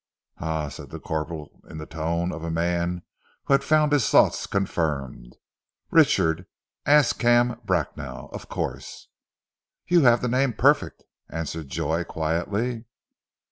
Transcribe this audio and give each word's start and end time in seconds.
"Ah!" 0.39 0.67
said 0.69 0.89
the 0.89 0.99
corporal 0.99 1.61
in 1.69 1.77
the 1.77 1.85
tone 1.85 2.31
of 2.31 2.43
a 2.43 2.49
man 2.49 3.03
who 3.43 3.53
had 3.53 3.63
found 3.63 3.91
his 3.91 4.09
thoughts 4.09 4.47
confirmed. 4.47 5.35
"Richard 5.91 6.47
Ascham 6.87 7.61
Bracknell, 7.65 8.27
of 8.33 8.49
course." 8.49 9.09
"You 9.85 10.01
have 10.01 10.23
the 10.23 10.27
name 10.27 10.53
perfect," 10.53 11.03
answered 11.29 11.67
Joy 11.69 12.03
quietly. 12.03 12.85